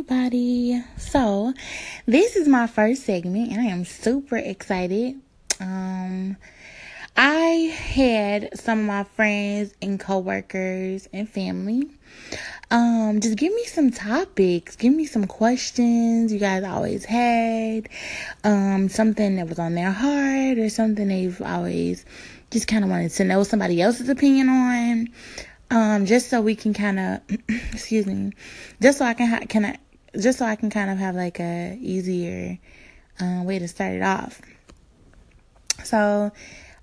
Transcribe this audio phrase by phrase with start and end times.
[0.00, 0.82] everybody.
[0.96, 1.52] So,
[2.06, 5.20] this is my first segment and I am super excited.
[5.60, 6.38] Um
[7.14, 11.90] I had some of my friends and coworkers and family
[12.70, 17.90] um just give me some topics, give me some questions you guys always had.
[18.42, 22.06] Um something that was on their heart or something they've always
[22.50, 25.08] just kind of wanted to know somebody else's opinion on
[25.70, 27.20] um, just so we can kind of,
[27.72, 28.32] excuse me,
[28.82, 29.78] just so I can ha- can I,
[30.18, 32.58] just so I can kind of have like a easier
[33.20, 34.40] uh, way to start it off.
[35.84, 36.32] So,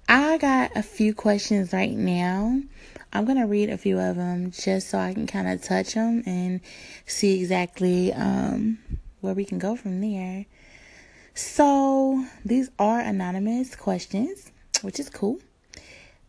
[0.09, 2.61] I got a few questions right now.
[3.11, 6.23] I'm gonna read a few of them just so I can kind of touch them
[6.25, 6.61] and
[7.05, 8.79] see exactly um,
[9.21, 10.45] where we can go from there.
[11.33, 14.51] So these are anonymous questions,
[14.81, 15.39] which is cool.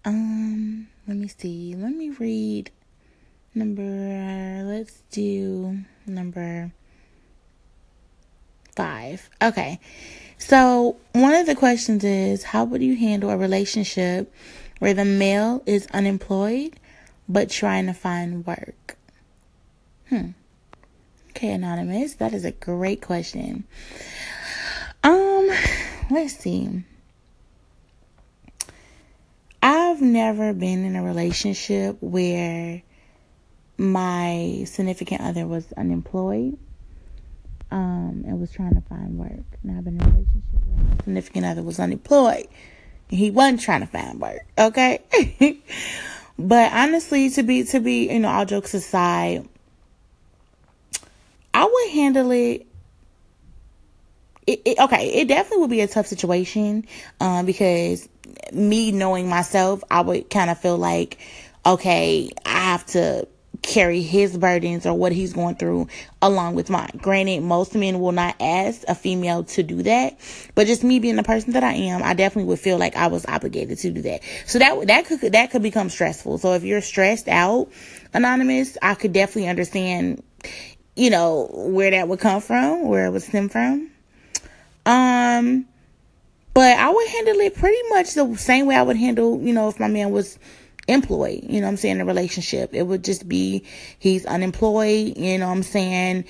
[0.05, 1.75] Um, let me see.
[1.77, 2.71] Let me read
[3.55, 6.73] number, let's do number
[8.79, 9.29] five.
[9.43, 9.81] Okay.
[10.39, 14.33] So, one of the questions is How would you handle a relationship
[14.79, 16.79] where the male is unemployed
[17.29, 18.97] but trying to find work?
[20.09, 20.31] Hmm.
[21.31, 23.65] Okay, Anonymous, that is a great question.
[25.03, 25.51] Um,
[26.09, 26.85] let's see.
[29.61, 32.83] I've never been in a relationship where
[33.77, 36.57] my significant other was unemployed
[37.71, 39.45] um, and was trying to find work.
[39.63, 42.49] Now I've been in a relationship where my significant other was unemployed
[43.09, 44.45] he wasn't trying to find work.
[44.59, 45.01] Okay.
[46.39, 49.49] but honestly, to be to be, you know, all jokes aside,
[51.55, 52.67] I would handle it
[54.47, 56.87] it, it, okay, it definitely would be a tough situation
[57.21, 58.09] um, because
[58.51, 61.19] me knowing myself, I would kind of feel like,
[61.67, 63.29] okay, I have to
[63.63, 65.89] carry his burdens or what he's going through
[66.23, 66.91] along with mine.
[66.97, 70.19] Granted, most men will not ask a female to do that,
[70.55, 73.09] but just me being the person that I am, I definitely would feel like I
[73.09, 74.21] was obligated to do that.
[74.47, 76.39] So that that could that could become stressful.
[76.39, 77.69] So if you're stressed out,
[78.15, 80.23] anonymous, I could definitely understand,
[80.97, 83.91] you know, where that would come from, where it would stem from.
[84.87, 85.67] Um,
[86.55, 89.69] but I would handle it pretty much the same way I would handle, you know,
[89.69, 90.39] if my man was
[90.89, 92.75] employed, you know I'm saying, a relationship.
[92.75, 93.65] It would just be
[93.99, 96.25] he's unemployed, you know I'm saying.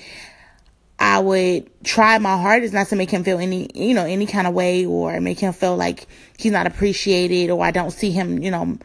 [1.01, 4.45] I would try my hardest not to make him feel any, you know, any kind
[4.47, 8.43] of way or make him feel like he's not appreciated or I don't see him,
[8.43, 8.77] you know,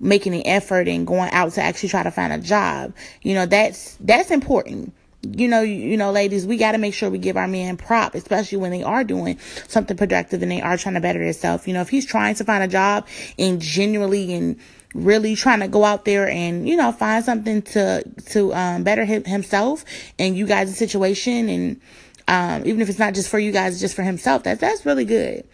[0.00, 2.92] making an effort and going out to actually try to find a job.
[3.22, 7.10] You know, that's that's important you know, you know, ladies, we got to make sure
[7.10, 9.38] we give our men prop, especially when they are doing
[9.68, 11.66] something productive and they are trying to better themselves.
[11.66, 13.06] You know, if he's trying to find a job
[13.38, 14.58] and genuinely and
[14.94, 19.04] really trying to go out there and you know find something to to um, better
[19.04, 19.84] him, himself
[20.18, 21.80] and you guys' situation and
[22.26, 25.04] um, even if it's not just for you guys, just for himself, that that's really
[25.04, 25.46] good.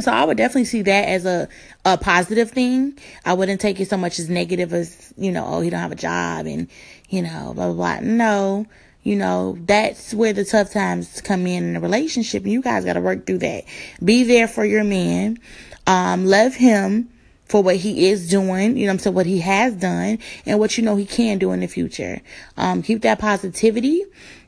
[0.00, 1.48] So I would definitely see that as a,
[1.84, 2.98] a positive thing.
[3.24, 5.92] I wouldn't take it so much as negative as, you know, oh, he don't have
[5.92, 6.68] a job and,
[7.08, 8.00] you know, blah, blah, blah.
[8.00, 8.66] No,
[9.04, 12.84] you know, that's where the tough times come in in a relationship and you guys
[12.84, 13.64] got to work through that.
[14.02, 15.38] Be there for your man.
[15.86, 17.10] Um, love him
[17.44, 20.76] for what he is doing, you know I'm saying, what he has done and what
[20.78, 22.22] you know he can do in the future.
[22.56, 24.02] Um, keep that positivity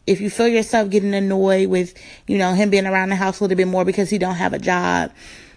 [0.06, 1.94] if you feel yourself getting annoyed with,
[2.26, 4.52] you know, him being around the house a little bit more because he don't have
[4.52, 5.12] a job,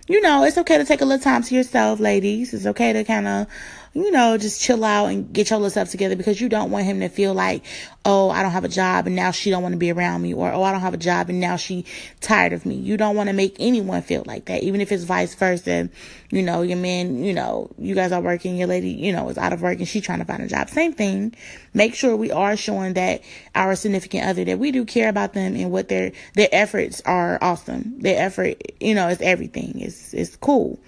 [0.07, 2.53] you know, it's okay to take a little time to yourself, ladies.
[2.53, 3.47] It's okay to kind of
[3.93, 6.85] you know, just chill out and get your little stuff together because you don't want
[6.85, 7.63] him to feel like,
[8.05, 10.33] oh, I don't have a job and now she don't want to be around me
[10.33, 11.85] or, oh, I don't have a job and now she
[12.21, 12.75] tired of me.
[12.75, 15.89] You don't want to make anyone feel like that, even if it's vice versa.
[16.29, 19.37] You know, your man, you know, you guys are working, your lady, you know, is
[19.39, 20.69] out of work and she trying to find a job.
[20.69, 21.33] Same thing.
[21.73, 23.23] Make sure we are showing that
[23.55, 27.39] our significant other that we do care about them and what their, their efforts are
[27.41, 27.99] awesome.
[27.99, 29.79] Their effort, you know, is everything.
[29.79, 30.79] It's, it's cool.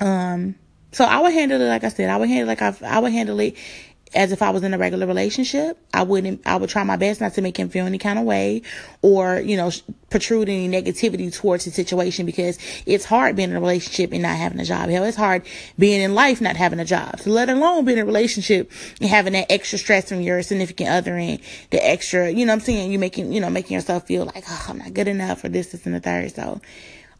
[0.00, 0.56] Um,
[0.92, 2.10] so I would handle it like I said.
[2.10, 3.56] I would handle it like I, I would handle it
[4.14, 5.78] as if I was in a regular relationship.
[5.94, 6.42] I wouldn't.
[6.46, 8.62] I would try my best not to make him feel any kind of way,
[9.00, 9.70] or you know,
[10.10, 14.36] protrude any negativity towards the situation because it's hard being in a relationship and not
[14.36, 14.90] having a job.
[14.90, 15.46] Hell, it's hard
[15.78, 17.20] being in life not having a job.
[17.20, 20.90] So let alone being in a relationship and having that extra stress from your significant
[20.90, 21.40] other and
[21.70, 24.66] the extra, you know, I'm saying you making, you know, making yourself feel like oh,
[24.68, 26.34] I'm not good enough for this, this, and the third.
[26.34, 26.60] So,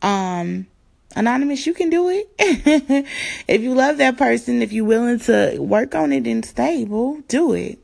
[0.03, 0.67] um
[1.15, 2.29] Anonymous, you can do it.
[3.49, 7.53] if you love that person, if you're willing to work on it and stable, do
[7.53, 7.79] it.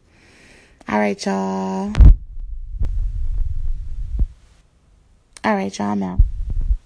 [0.89, 1.93] All right, y'all.
[5.45, 6.21] All right, y'all, I'm out.